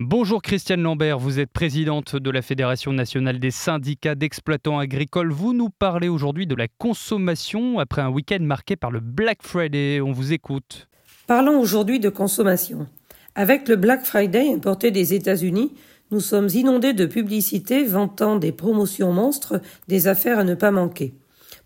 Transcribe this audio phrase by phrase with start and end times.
[0.00, 5.30] Bonjour Christiane Lambert, vous êtes présidente de la Fédération nationale des syndicats d'exploitants agricoles.
[5.30, 10.00] Vous nous parlez aujourd'hui de la consommation après un week-end marqué par le Black Friday.
[10.00, 10.88] On vous écoute.
[11.28, 12.88] Parlons aujourd'hui de consommation.
[13.36, 15.70] Avec le Black Friday importé des États-Unis,
[16.10, 21.14] nous sommes inondés de publicités vantant des promotions monstres, des affaires à ne pas manquer.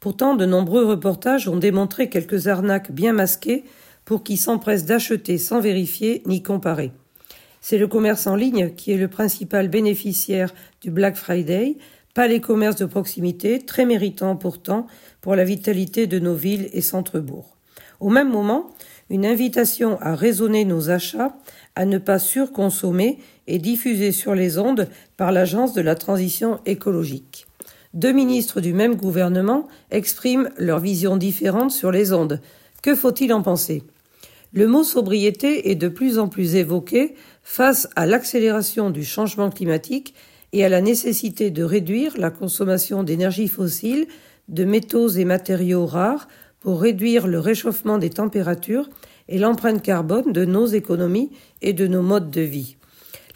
[0.01, 3.65] Pourtant, de nombreux reportages ont démontré quelques arnaques bien masquées
[4.05, 6.93] pour qui s'empressent d'acheter sans vérifier ni comparer.
[7.61, 11.77] C'est le commerce en ligne qui est le principal bénéficiaire du Black Friday,
[12.15, 14.87] pas les commerces de proximité, très méritants pourtant
[15.21, 17.55] pour la vitalité de nos villes et centres-bourgs.
[18.01, 18.71] Au même moment,
[19.11, 21.37] une invitation à raisonner nos achats,
[21.75, 27.47] à ne pas surconsommer est diffusée sur les ondes par l'Agence de la transition écologique.
[27.95, 32.41] Deux ministres du même gouvernement expriment leur vision différente sur les ondes.
[32.83, 33.83] Que faut-il en penser?
[34.53, 40.15] Le mot sobriété est de plus en plus évoqué face à l'accélération du changement climatique
[40.53, 44.07] et à la nécessité de réduire la consommation d'énergie fossile,
[44.49, 46.29] de métaux et matériaux rares
[46.61, 48.89] pour réduire le réchauffement des températures
[49.29, 52.77] et l'empreinte carbone de nos économies et de nos modes de vie.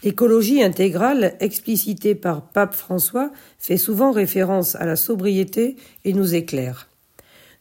[0.03, 6.89] L'écologie intégrale, explicitée par Pape François, fait souvent référence à la sobriété et nous éclaire.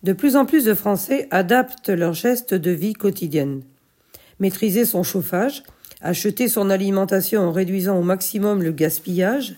[0.03, 3.63] De plus en plus de Français adaptent leurs gestes de vie quotidienne.
[4.41, 5.63] Maîtriser son chauffage,
[6.01, 9.55] acheter son alimentation en réduisant au maximum le gaspillage,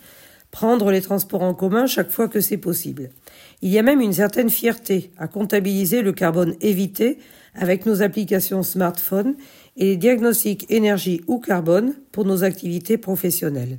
[0.51, 3.09] prendre les transports en commun chaque fois que c'est possible.
[3.63, 7.19] Il y a même une certaine fierté à comptabiliser le carbone évité
[7.55, 9.37] avec nos applications smartphone
[9.79, 13.79] et les diagnostics énergie ou carbone pour nos activités professionnelles.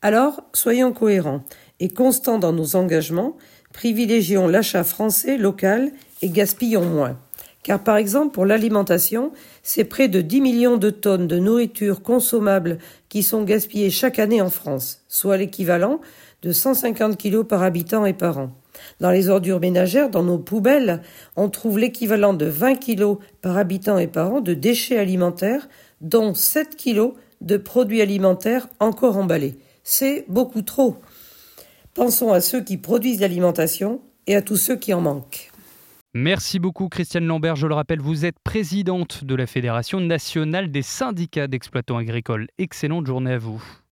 [0.00, 1.42] Alors, soyons cohérents
[1.80, 3.36] et constants dans nos engagements,
[3.74, 7.18] privilégions l'achat français local et gaspillons moins.
[7.62, 12.78] Car par exemple, pour l'alimentation, c'est près de 10 millions de tonnes de nourriture consommable
[13.08, 16.00] qui sont gaspillées chaque année en France, soit l'équivalent
[16.42, 18.52] de 150 kilos par habitant et par an.
[19.00, 21.00] Dans les ordures ménagères, dans nos poubelles,
[21.36, 25.68] on trouve l'équivalent de 20 kilos par habitant et par an de déchets alimentaires,
[26.00, 29.56] dont 7 kilos de produits alimentaires encore emballés.
[29.84, 30.96] C'est beaucoup trop.
[31.94, 35.52] Pensons à ceux qui produisent l'alimentation et à tous ceux qui en manquent.
[36.12, 37.54] Merci beaucoup Christiane Lambert.
[37.54, 42.48] Je le rappelle, vous êtes présidente de la Fédération nationale des syndicats d'exploitants agricoles.
[42.58, 43.62] Excellente journée à vous.